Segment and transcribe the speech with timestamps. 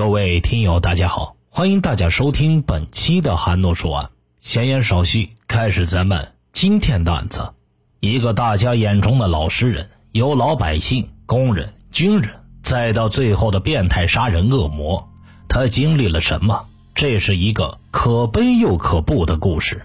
[0.00, 4.10] 各位听友，大家好，欢迎大家收听本期的韩诺说案。
[4.40, 7.52] 闲言少叙，开始咱们今天的案子。
[8.00, 12.30] 一个大家眼中的老实人，由老百姓、工人、军人，
[12.62, 15.06] 再到最后的变态杀人恶魔，
[15.50, 16.64] 他经历了什么？
[16.94, 19.82] 这是一个可悲又可怖的故事。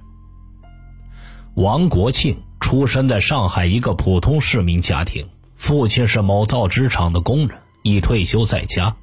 [1.56, 5.28] 王国庆出生在上海一个普通市民家庭，
[5.58, 8.96] 父亲是某造纸厂的工人，已退休在家。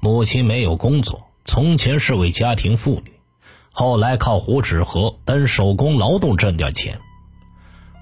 [0.00, 3.12] 母亲没有工作，从前是位家庭妇女，
[3.70, 6.98] 后来靠糊纸盒等手工劳动挣点钱。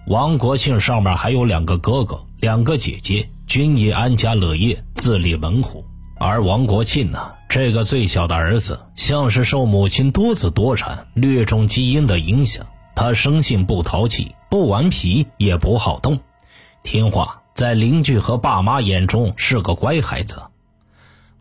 [0.06, 5.84] 王国庆上面还有两个哥哥，两个姐姐，均已安家乐业，自立门户。
[6.18, 16.20] 而王国庆呢，这个最小的儿子，像是受母亲多子多产、略种基因的影响，他生性不淘气，不顽皮，也不好动，
[16.82, 20.42] 听话，在邻居和爸妈眼中是个乖孩子。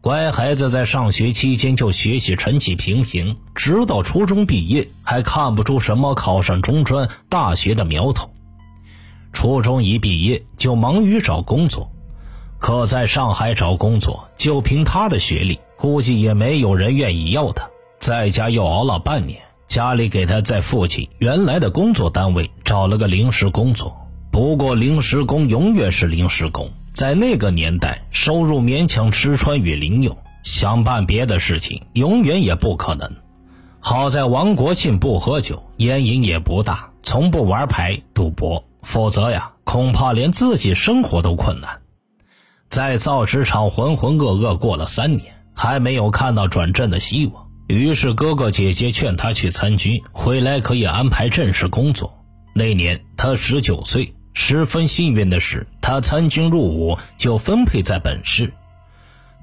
[0.03, 8.30] 乖孩子在上学期间就学习成绩平平，直到初中毕业还看不出什么考上中专、大学的苗头。
[9.31, 11.89] 初中一毕业就忙于找工作，
[12.59, 17.70] 可在上海找工作，就凭他的学历，估计也没有人愿意要他。
[17.97, 23.95] 在家又熬了半年，家里给他在父亲原来的工作单位找了个临时工作。
[24.33, 26.70] 不过临时工永远是临时工。
[26.94, 33.11] 在那个年代，收入勉强吃穿与零用，想办别的事情永远也不可能。
[33.80, 41.81] 好在王国庆不喝酒，烟瘾也不大，从不玩牌赌博，否则呀，恐怕连自己生活都困难。
[42.69, 47.47] 在造纸厂浑浑噩噩过了三年，还没有看到转正的希望。
[47.67, 52.14] 于是哥哥姐姐劝他去参军，回来可以安排正式工作。
[52.53, 54.14] 那年他十九岁。
[54.34, 58.53] 十分幸运的是，他参军入伍就分配在本市。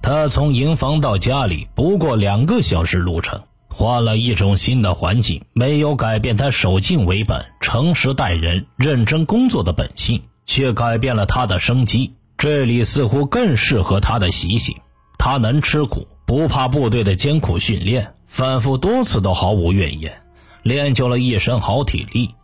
[0.03, 12.15] 他从营房到家里不过两个小时路程，换了一种新的环境，没有改变他守静为本、诚实待人、认真工作的本性，却改变了他的生机。
[12.39, 14.75] 这里似乎更适合他的习性。
[15.19, 20.23] 他能吃苦，不怕部队的艰苦训练，反复多次都毫无怨言，
[20.62, 22.34] 练就了一身好体力。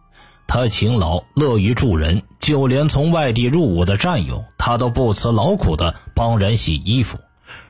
[0.47, 7.19] 他勤劳，乐于助人，就连从外地入伍的战友，他都不辞劳苦的帮人洗衣服，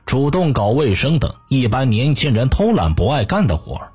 [0.05, 3.91] 主动搞卫生等一般年轻人偷懒不爱干的活儿。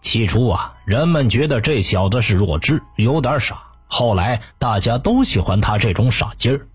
[0.00, 3.62] 起初啊，人们觉得这小子是弱智，有点傻。
[3.86, 6.66] 后来大家都喜欢他这种傻劲儿，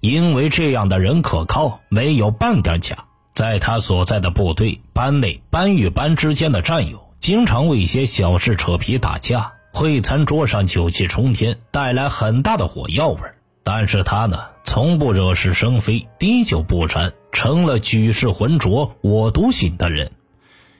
[0.00, 3.04] 因为这样的人可靠，没有半点假。
[3.32, 9.52] 在他所在的部队班内，班与班之间的战友，经常为一些小事扯皮打架。
[9.76, 13.20] 会餐桌上酒气冲天，带来很大的火药味
[13.62, 20.12] 但是他呢，从不惹是生非，滴酒不沾，成了举世浑浊我独醒的人。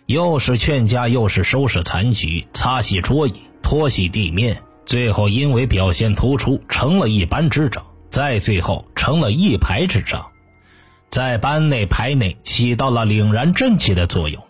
[0.06, 10.29] 又是劝架，又是收拾残局，擦洗桌椅，拖洗地面，最后因为表现突出，成了一班之长，再最后成了一排之长，
[11.11, 14.43] 在班内排内起到了凛然正气的作用。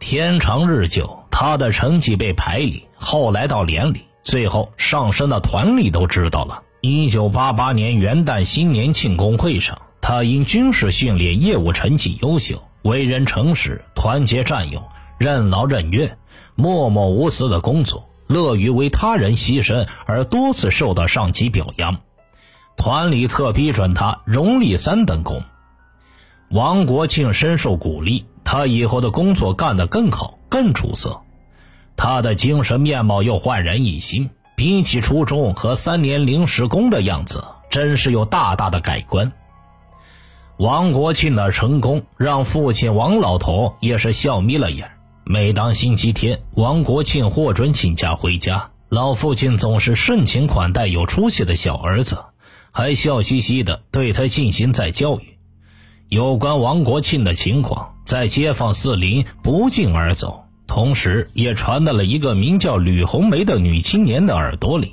[0.00, 1.20] 天长日久。
[1.36, 6.62] 他的成绩被排里，后来到连里，最后上升到团里，都知道了。
[6.80, 14.82] 一九八八年元旦新年庆功会上，他因军事训练业务成绩优秀，为人诚实，团结战友，
[15.18, 16.16] 任劳任怨，
[16.54, 21.98] 默默无私的工作，乐于为他人牺牲，而多次受到上级表扬。
[22.78, 25.42] 团里特批准他荣立三等功。
[26.50, 31.20] 王国庆深受鼓励，他以后的工作干得更好，更出色。
[31.96, 39.32] 他的精神面貌又焕然一新，比起初中和三年临时工的样子，真是有大大的改观。
[40.56, 44.90] 王国庆的成功让父亲王老头也是笑眯了眼。
[45.24, 52.18] 每当星期天，王国庆获准请假回家，老父亲总是盛情款待有出息的小儿子，
[52.70, 55.38] 还笑嘻嘻地对他进行再教育。
[56.08, 60.43] 有关王国庆的情况，在街坊四邻不胫而走。
[60.66, 64.92] 同时，也传到了一个名叫吕红梅的女青年的耳朵里。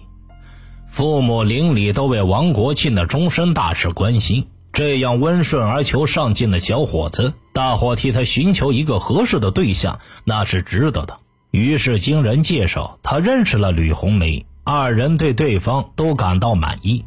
[0.90, 4.48] 父母邻里都为王国庆的终身大事关心。
[4.74, 11.18] 这样温顺而求上进的小伙子，大伙替他寻求一个合适的对象，那是值得的。
[11.52, 17.04] 于是经人介绍，他认识了吕红梅，二人对对方都感到满意。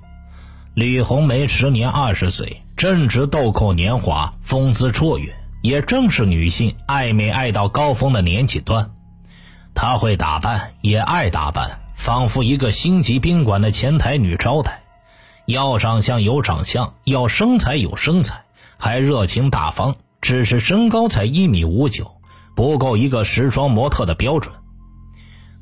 [0.74, 5.34] 吕红梅时年二十岁，正值豆蔻年华，风姿绰约。
[5.64, 8.90] 也正是女性爱美爱到高峰的年纪段，
[9.74, 14.82] 她会打扮，也爱打扮，仿佛一个星级宾馆的前台女招待。
[15.46, 18.42] 要长相有长相，要身材有身材，
[18.76, 22.10] 还热情大方，只是身高才一米五九，
[22.54, 24.54] 不够一个时装模特的标准。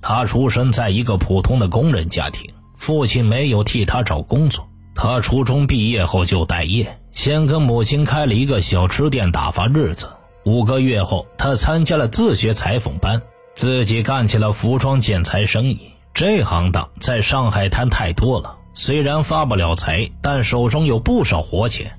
[0.01, 4.69] 他出生在一个普通的工人家庭，父亲没有替他找工作。
[4.97, 10.09] 他初中毕业后就待业，先跟母亲开了一个小吃店打发日子。
[10.45, 13.23] 五个月后，他参加了自学裁缝班，
[13.55, 15.93] 自己干起了服装剪裁生意。
[16.15, 21.93] 这行当在上海滩太多了，虽然发不了财，但手中有不少活钱，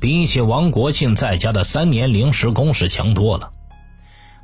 [0.00, 3.50] 比起王国庆在家的三年临时工是强多了。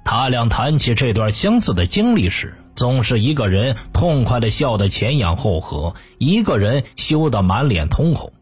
[0.05, 8.33] 他俩谈起这段相似的经历时，总是一个人痛快的笑得前仰后合，一个人羞得满脸通红。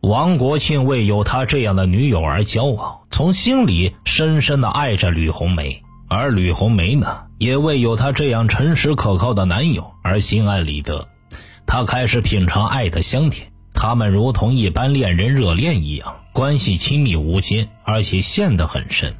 [0.00, 11.08] 王国庆为有他这样的女友而骄傲，从心里深深的爱着吕红梅；而吕红梅呢，也为有他这样诚实可靠的男友而心安理得。
[11.66, 19.14] 她开始品尝爱的香甜，他们如同一般恋人热恋一样，关系亲密无间，而且陷得很深。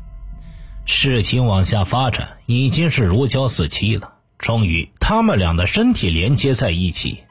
[0.84, 4.12] 事情往下发展，已经是如胶似漆了。
[4.38, 7.24] 终于，他们俩的身体连接在一起。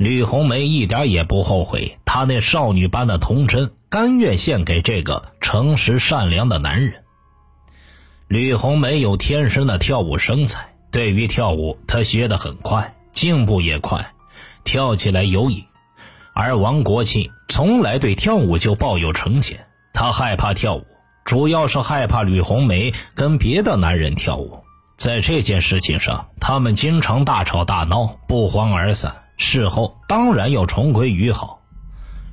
[0.00, 7.04] 吕红梅一点也不后悔，她那少女般的童真，甘愿献给这个诚实善良的男人。
[8.26, 14.14] 吕红梅有天生的跳舞身材，对于跳舞，她学得很快，进步也快，
[14.64, 15.62] 跳起来有瘾。
[16.32, 20.86] 而王国庆从来对跳舞就抱有成见，他害怕跳舞。
[21.26, 24.64] 主要是害怕吕红梅跟别的男人跳舞，
[24.96, 29.14] 在这件事情上，他们经常大吵大闹，不欢而散。
[29.42, 31.62] 事后当然要重归于好。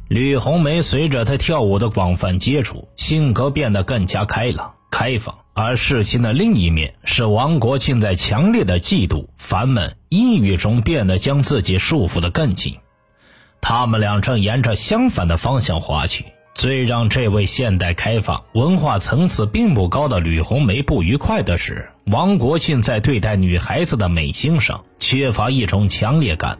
[0.09, 5.35] 吕红梅随着他跳舞的广泛接触，性格变得更加开朗、开放。
[5.53, 12.75] 而事情的另一面是，王国庆在强烈的嫉妒、烦闷、抑郁中变得将自己束缚得更紧。
[13.61, 16.25] 他们俩正沿着相反的方向滑去。
[16.53, 26.57] 最让这位现代开放、文化层次并不高的吕红梅不愉快的是，王国庆在对待女孩子的美心上缺乏一种强烈感，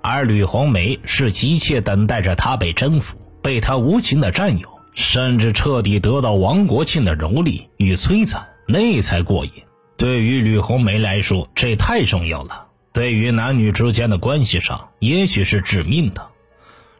[0.00, 9.52] 而吕红梅是急切等待着他被征服、被他无情的占有，甚至彻底得到王国庆的蹂躏与摧残，那才过瘾。
[9.96, 16.26] 对于吕红梅来说，这太重要了；对于男女之间的关系上，也许是致命的。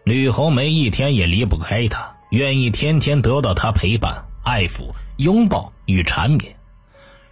[0.04, 6.56] 吕红梅一天也离不开他，愿意天天得到他陪伴、爱抚、拥抱与缠绵。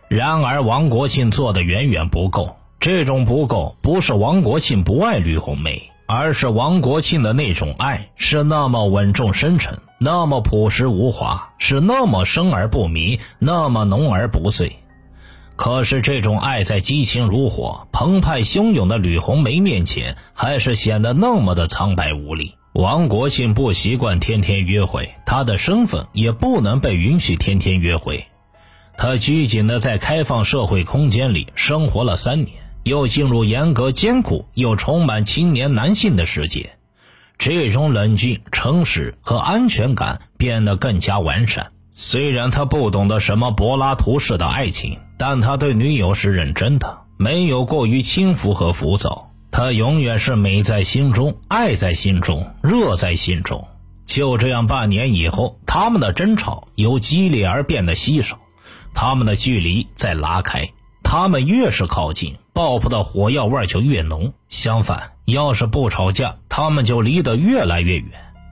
[0.09, 2.57] 然而，王国庆做的远远不够。
[2.79, 14.77] 这种不够，不是王国庆不爱吕红梅，而是王国庆的那种爱是那么稳重深沉，那么朴实无华，是那么生而不迷，那么浓而不碎。
[15.57, 22.55] 可是，这种爱在激情如火、澎湃汹涌的吕红梅面前，还是显得那么的苍白无力。
[22.75, 28.27] 王国庆不习惯天天约会，他的身份也不能被允许天天约会。
[28.99, 36.77] 他拘谨的在开放社会空间里生活了三年，又进入严格、艰苦又充满青年男性的世界，
[37.37, 41.73] 这种冷峻、诚实和安全感变得更加完善。
[41.91, 49.33] 虽然他不懂得什么柏拉图式的爱情，但他对女友是认真的，没有过于轻浮和浮躁。
[49.51, 53.67] 他永远是美在心中，爱在心中，热在心中。
[54.05, 58.39] 就这样，半年以后，他们的争吵由激烈而变得稀少，
[58.95, 60.71] 他们的距离在拉开。
[61.03, 64.33] 他们越是靠近，爆破的火药味就越浓。
[64.49, 68.07] 相反，要是不吵架，他们就离得越来越远。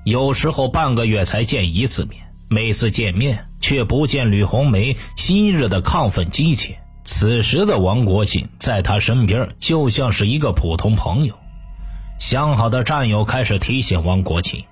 [0.05, 6.77] 有时候半个月才见一次面，每次见面却不见吕红梅昔日的亢奋激情。
[7.05, 11.35] 此时的王国庆在他身边就像是一个普通朋友。
[12.19, 14.67] 相好的战友开始提醒王国庆：“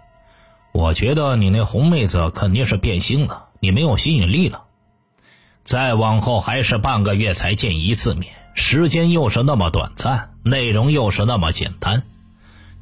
[0.75, 4.65] 我觉得你那红妹子肯定是变心了，你没有吸引力了。”
[5.65, 12.03] 再往后还是半个月才见一次面，时间又是那么短暂，内容又是那么简单。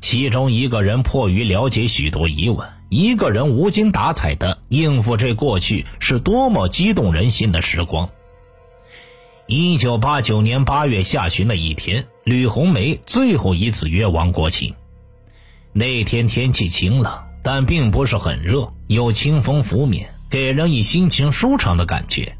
[0.00, 8.08] 其中一个人迫于了解许多疑问，一个人无精打采的应付这过去是多么激动人心的时光。
[9.46, 14.74] 一九八九年八月下旬的一天，吕红梅最后一次约王国庆。
[15.72, 22.36] 那天天气晴朗，但并不是很热，有清风拂面，给人以心情舒畅的感觉。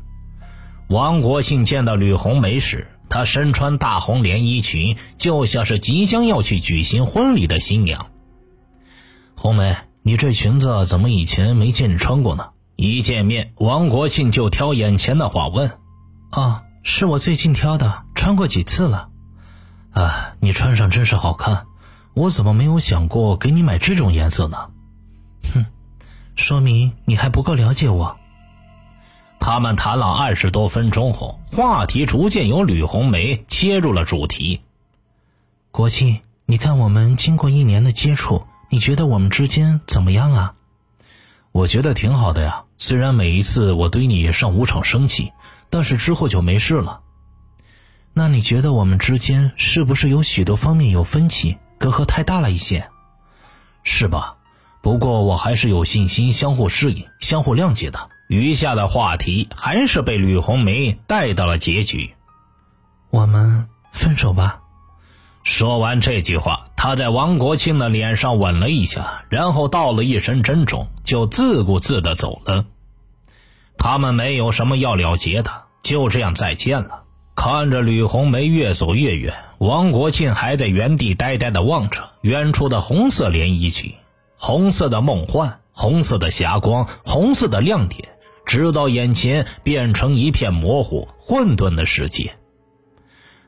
[0.89, 8.07] 王国庆见到吕红梅时，她身穿大红连衣裙，就像是即将要去举行婚礼的新娘。
[9.35, 12.50] 红梅，你这裙子怎么以前没见你穿过呢？
[12.76, 15.73] 一见面，王国庆就挑眼前的话问
[16.33, 19.11] ：“啊。”是我最近挑的，穿过几次了。
[19.93, 21.67] 啊，你穿上真是好看，
[22.14, 24.57] 我怎么没有想过给你买这种颜色呢？
[25.52, 25.67] 哼，
[26.37, 28.17] 说明你还不够了解我。
[29.41, 34.61] 他们谈了二十多分钟后，话题逐渐由吕红梅切入了主题。
[35.73, 40.55] 国庆，你看我们经过一年的接触，你觉得我们之间怎么样啊？
[41.53, 42.65] 我觉得挺好的呀。
[42.77, 45.33] 虽然每一次我对你上舞场生气，
[45.71, 47.01] 但是之后就没事了。
[48.13, 52.89] 那你觉得我们之间是不是有许多方面有分歧，隔阂太大了一些？
[53.83, 54.37] 是吧？
[54.83, 58.11] 不过我还是有信心相互适应、相互谅解的。
[58.31, 62.15] 余下的话题还是被吕红梅带到了结局。
[63.11, 64.61] 我们分手吧。
[65.43, 72.67] 说完这句话，他在王国庆的脸上吻了一下，然后道了一声珍重，就自顾自的走了。
[73.77, 75.51] 他们没有什么要了结的，
[75.83, 77.03] 就这样再见了。
[77.35, 83.93] 看着吕红梅越走越远，王国庆还在原地呆呆的望着远处的红色连衣裙，
[84.37, 88.11] 红色的梦幻，红色的霞光，红色的亮点，
[88.45, 92.35] 直到眼前变成一片模糊混沌的世界。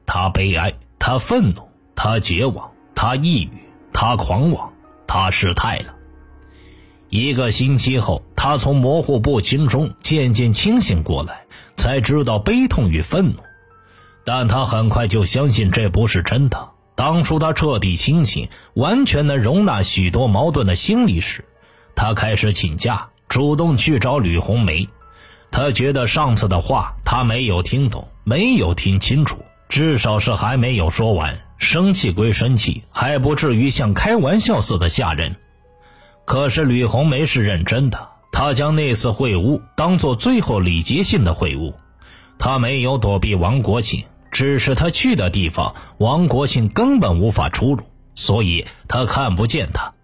[0.06, 1.68] 他悲哀，他愤怒。
[1.94, 3.50] 他绝望，他抑郁，
[3.92, 4.72] 他狂妄，
[5.06, 5.94] 他失态了。
[7.10, 11.44] 一个星期后，他从模糊不清中渐渐清醒过来，
[11.76, 13.34] 才知道悲痛与愤怒。
[14.24, 16.70] 但他很快就相信这不是真的。
[16.96, 21.44] 当初他彻底清醒，完全能容纳许多矛盾的心理时，
[21.94, 24.86] 他开始请假，主动去找吕红梅。
[25.50, 29.38] 他觉得上次的话他没有听懂，没有听清楚，
[29.70, 31.40] 至少是还没有说完。
[31.56, 35.36] 生气归生气，还不至于像开玩笑似的吓人。
[36.26, 41.72] 可是吕红梅是认真的，她将那次会晤当做最后礼节性的会晤。
[42.38, 47.82] 她没有躲避王国庆，只是她去的地方，王国庆根本无法出入，
[48.14, 49.94] 所以她看不见他。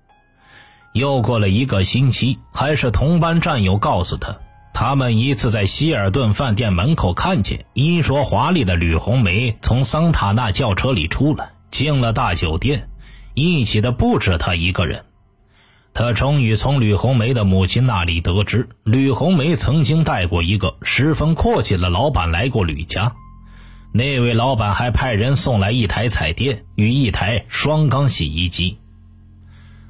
[0.92, 4.36] 又过了一个星期，还是同班战友告诉他。
[4.74, 12.88] 他们一次在希尔顿饭店门口看见衣着华丽的吕红梅从桑塔纳轿车里出来，进了大酒店，
[13.34, 15.04] 一起的不止他一个人。
[15.94, 23.14] 他终于从吕红梅的母亲那里得知，吕红梅曾经带过一个十分阔气的老板来过吕家，
[23.92, 28.78] 那位老板还派人送来一台彩电与一台双缸洗衣机。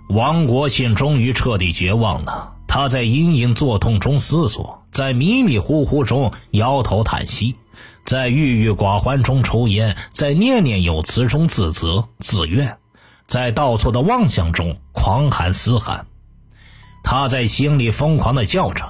[0.08, 2.54] 王国庆终于彻底绝望了。
[2.66, 7.56] 他在隐隐作痛中思索，在迷迷糊糊中摇头叹息，
[8.04, 12.76] 在郁郁寡欢中抽烟，在念念有词中自责自怨，
[13.26, 16.06] 在倒错的妄想中狂喊嘶喊。
[17.02, 18.84] 他在心里疯狂的叫着：“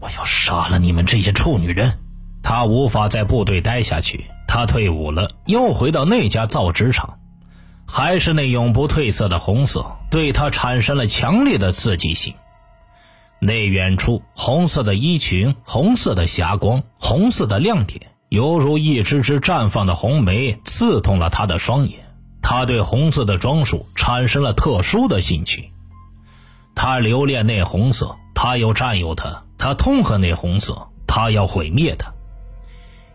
[0.00, 1.98] 我要杀了你们这些臭女人！”
[2.42, 7.18] 他无法在部队待下去，他退伍了，又回到那家造纸厂，
[7.86, 12.34] 还是那永不褪色的红色，对他产生了强烈的刺激性。
[13.38, 22.00] 那远处红色的衣裙，红色的霞光，红色的亮点，犹如一支支绽放的红梅，刺痛了他的双眼。
[22.42, 25.72] 他对红色的装束产生了特殊的兴趣。
[26.74, 32.12] 他留恋那红色，他又占有它；他痛恨那红色，他要毁灭它。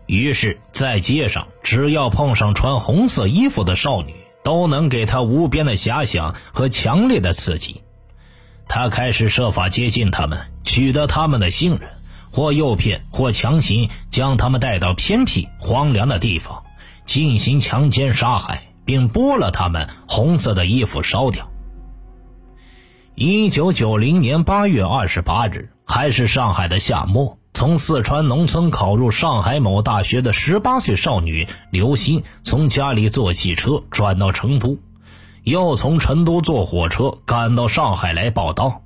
[0.06, 7.82] 于是，在街上，只要碰上穿红色衣服的少女，都能给他无边的遐想和强烈的刺激。
[8.68, 11.90] 他开始设法接近他们，取得他们的信任，
[12.30, 16.62] 或诱骗，或强行将他们带到偏僻荒凉的地方，
[17.04, 21.50] 进行强奸杀害，并剥了他们红色的衣服烧掉。
[23.14, 34.78] 一九九零年八月二十八日，还是上海的夏末，从四川农村考入上海某大学的十八岁少女刘鑫，从家里坐汽车转到成都。
[35.44, 38.82] 又从成都坐火车赶到上海来报道，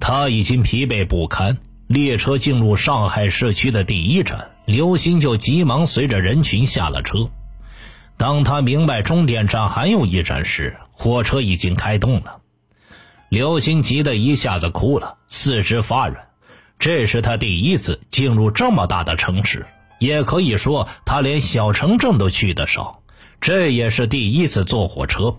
[0.00, 1.58] 他已经疲惫不堪。
[1.86, 7.30] 列车进入上海市区的第一站，刘鑫就急忙随着人群下了车。
[8.16, 12.38] 当他明白终点站还有一站时，火车已经开动了。
[13.28, 16.26] 刘鑫急得一下子哭了，四肢发软。
[16.82, 19.66] 这是他第一次进入这么大的城市，
[20.00, 23.02] 也可以说他连小城镇都去得少。
[23.40, 25.36] 这也是第一次坐火车。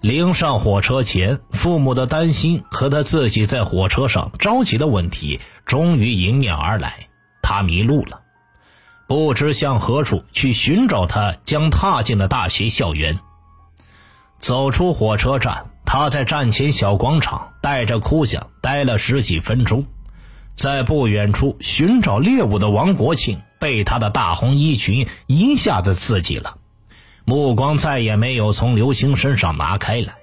[0.00, 7.08] 临上火车前，父母的担心和他自己在火车上着急的问题终于迎面而来。
[7.42, 8.20] 他迷路了，
[9.08, 13.18] 不知向何处去寻找他将踏进的大学校园。
[14.38, 19.86] 走出火车站，他在站前小广场带着哭响待了十几分钟。
[20.60, 26.58] 在不远处寻找猎物的王国庆被他的大红衣裙一下子刺激了。
[27.24, 30.16] 目光再也没有从刘星身上拿开来，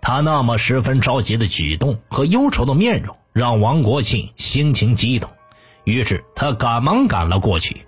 [0.00, 5.30] 他那么十分着急的举动和忧愁的面容，让王国庆心情激动，
[5.84, 7.86] 于是他赶忙赶了过去。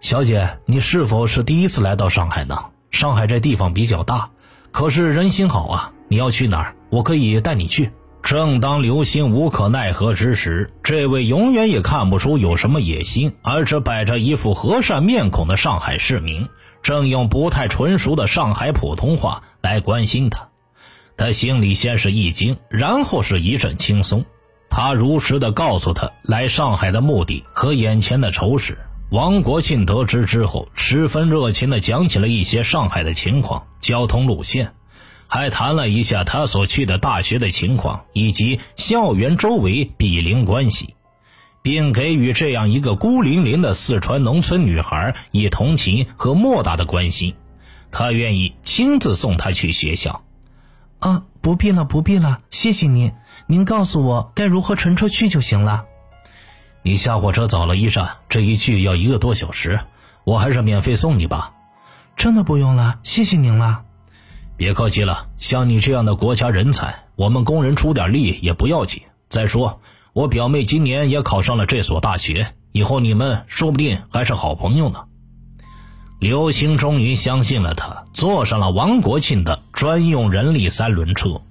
[0.00, 2.66] 小姐，你是否是第一次来到上海呢？
[2.92, 4.30] 上海这地方比较大，
[4.70, 5.92] 可是人心好啊。
[6.06, 6.76] 你要去哪儿？
[6.90, 7.90] 我可以带你去。
[8.26, 16.48] 正当刘星无可奈何之时，这位永远也看不出有什么野心，而只摆着一副和善面孔的上海市民，
[16.82, 20.48] 正用不太纯熟的上海普通话来关心他。
[21.16, 24.24] 他心里先是一惊，然后是一阵轻松。
[24.68, 28.76] 他如实的告诉他来上海的目的和眼前的仇视。
[29.12, 34.72] 王国庆得知之后，十分热情的讲起了一些上海的情况、交通路线。
[35.28, 40.94] 还谈了一下他所去的大学的情况，以及校园周围比邻关系，
[41.62, 47.34] 并给予这样一个孤零零的四川农村女孩以同情和莫大的关心。
[47.90, 50.22] 他愿意亲自送她去学校。
[50.98, 53.12] 啊，不必了，不必了，谢谢您。
[53.46, 55.84] 您告诉我该如何乘车去就行了。
[56.82, 59.80] 你下火车早了一站，这一去要一个多小时，
[60.24, 61.52] 我还是免费送你吧。
[62.16, 63.85] 真的不用了，谢谢您了。
[64.56, 69.02] 别客气了，像你这样的国家人才，我们工人出点力也不要紧。
[69.28, 69.80] 再说，
[70.12, 75.04] 我表妹今年也考上了这所大学，以后你们说不定还是好朋友呢。
[76.18, 81.42] 刘星终于相信了他，坐上了王国庆的专用人力三轮车。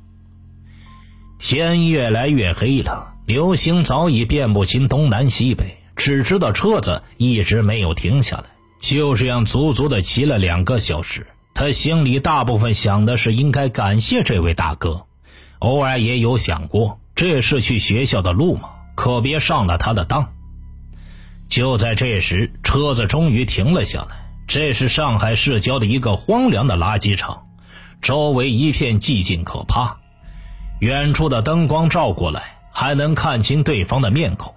[1.38, 8.46] 天越来越黑了，刘星早已辨不清东南西北，只知道车子一直没有停下来，
[8.80, 11.28] 就这样足足的骑了两个小时。
[11.56, 15.06] 他心里大部分想的是应该感谢这位大哥，
[15.60, 18.72] 偶尔也有想过这是去学校的路吗？
[18.94, 20.34] 可别上了他的当。
[21.48, 24.26] 就在这时，车子终于停了下来。
[24.48, 27.48] 这是上海市郊的一个荒凉的垃圾场，
[28.02, 29.98] 周围一片寂静可怕。
[30.80, 34.56] 远处的灯光照过来，还能看清对方的面孔。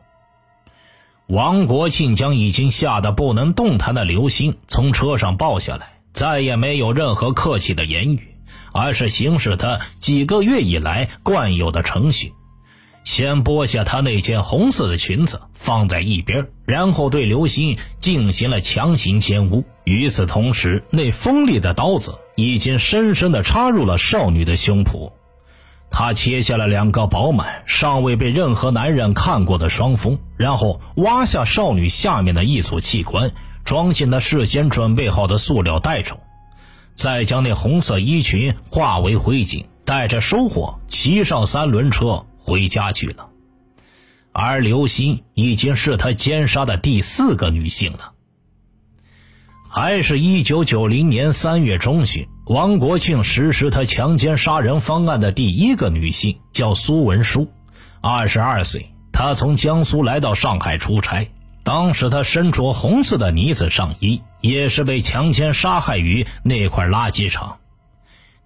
[1.28, 5.90] 王国庆将已经吓得不能动弹的刘星从车上抱下来。
[6.18, 8.34] 再也没有任何客气的言语，
[8.72, 12.32] 而是行使他几个月以来惯有的程序，
[13.04, 19.62] 先剥下她那件红色的裙子放在一边，然后对刘星进行了强行奸污。
[19.84, 25.12] 与此同时，那锋利的刀子已经深深地插入了少女的胸脯，
[25.88, 33.30] 他切下了两个饱满、尚未被任何男人看过的双峰，然后挖下少女下面的一组器官。
[33.68, 36.18] 装进他事先准备好的塑料袋中，
[36.94, 43.28] 再将那红色衣裙化为灰烬，带着收获骑上三轮车回家去了。
[44.32, 48.12] 而刘鑫已经是他奸杀的第四个女性了。
[49.68, 57.52] 还是一九九零年三月中旬，王国庆实施他强奸杀人方案的第一个女性叫苏文书，
[58.00, 61.30] 二十二岁，她从江苏来到上海出差。
[61.64, 67.58] 当时他身着红色的呢子上衣，也是被强奸杀害于那块垃圾场。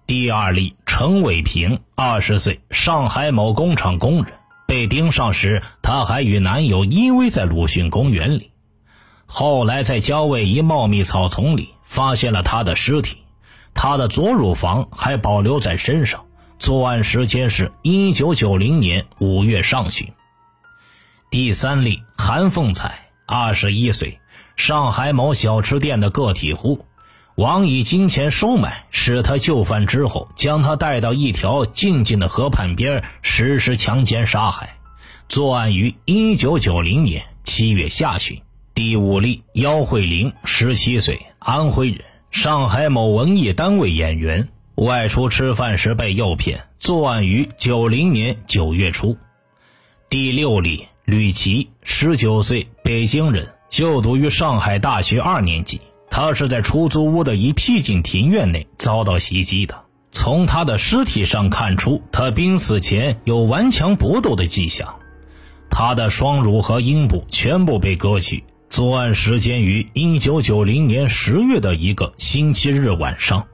[0.05, 4.33] 第二例陈伟平，二十岁，上海某工厂工人，
[4.67, 8.51] 被盯上时，她还与男友依偎在鲁迅公园里。
[9.25, 13.19] 后来在郊外一茂密草丛里发现了他的尸体，
[13.73, 16.25] 他的左乳房还保留在身上。
[16.59, 20.11] 作案时间是一九九零年五月上旬。
[21.29, 23.02] 第三例韩凤彩。
[23.35, 24.19] 二十一岁，
[24.55, 26.85] 上海某小吃店的个体户，
[27.33, 34.75] 王以金钱收买，使他就范之后，将他带到一条静静的河畔边实施强奸杀害。
[35.27, 38.39] 作案于一九九零年七月下旬。
[38.75, 46.65] 第五例姚慧玲，十七岁，安徽人，上海某文艺单位演员，外出吃饭时被诱骗。
[46.79, 49.17] 作案于九零年九月初。
[50.07, 50.87] 第六例。
[51.05, 55.79] 吕琦，十九岁，北京人，就读于上海大学二年级。
[56.09, 59.81] 他是在出租屋的一僻静庭院内遭到袭击的。
[60.11, 64.95] 从他的尸体上看出，他濒死前有顽强搏斗的迹象。
[65.69, 68.43] 他的双乳和阴部全部被割去。
[68.69, 73.47] 作案时间于一九九零年十月的一个星期日晚上。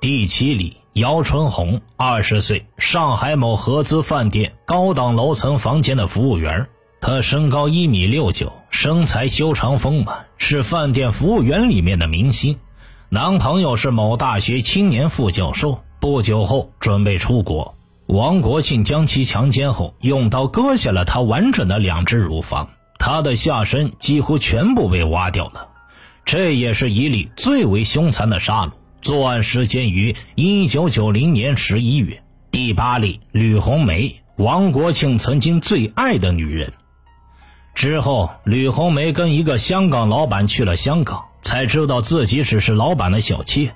[0.00, 0.76] 第七里。
[0.94, 6.66] 姚春红，二十岁，上海某合资饭店高档楼层房间的服务员。
[7.00, 12.58] 她身高一米六九，身材修长丰满，是饭店服务员里面的明星。
[13.08, 15.80] 男朋友是某大学青年副教授。
[16.00, 17.74] 不久后准备出国，
[18.06, 25.68] 王国庆将其强奸后，用刀割下了她完整的两只乳房，她的下身几乎全部被挖掉了。
[26.24, 28.72] 这也是一例最为凶残的杀戮。
[29.02, 32.22] 作案时间于一九九零年十一月。
[32.52, 36.72] 第八例吕红梅，王国庆曾经最爱的女人。
[37.78, 43.72] 之后，吕红梅跟一个香港老板去了香港，才知道自己只是老板的小妾。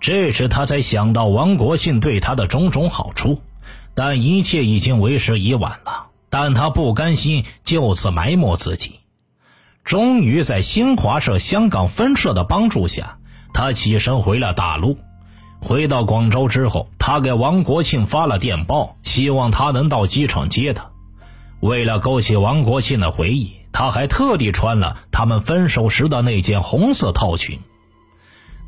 [0.00, 3.40] 这时，她才想到王国庆对她的种种好处，
[3.94, 6.08] 但一切已经为时已晚了。
[6.28, 9.00] 但她不甘心就此埋没自己，
[9.82, 13.16] 终于在新华社香港分社的帮助下，
[13.54, 14.98] 他起身回了大陆。
[15.62, 20.91] 回到广州之后，他给王国庆发了电报，希望他能到机场接他。
[21.62, 27.60] 为了勾起王国庆的回忆，他还特地穿了他们分手时的那件红色套裙。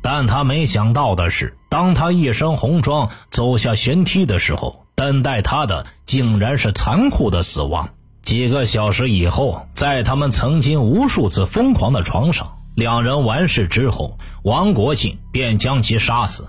[0.01, 7.89] 但他没想到的是，当他一身红装走下舷梯的时候，等待他的竟然是残酷的死亡。
[8.21, 16.47] 几个小时以后，在他们曾经无数次疯狂的床上，两人完事之后，王国庆便将其杀死，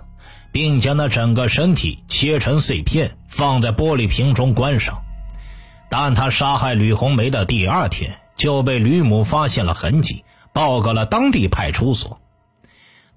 [0.53, 5.03] 并将他整个身体切成碎片，放在玻璃瓶中关上。
[5.89, 12.19] 但他杀害吕红梅的第二天就被吕母发现了痕迹，报告了当地派出所。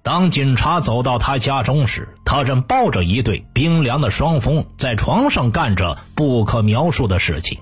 [0.02, 7.58] 当警察走到他家中时，他正抱着一对冰凉的双峰在床上干着不可描述的事情。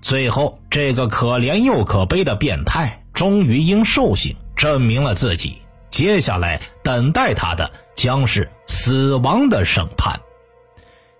[0.00, 5.56] 最后，这个可怜又可悲的变态终于因受刑证明了自己。
[5.90, 10.20] 接下来等待他的将是死亡的审判。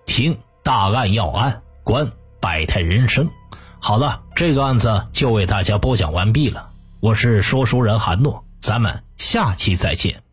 [0.06, 2.10] 听大案要案，观。
[2.42, 3.30] 百态人生，
[3.78, 6.70] 好了，这个案子就为大家播讲完毕了。
[7.00, 10.24] 我是说书人韩诺，咱们下期再见。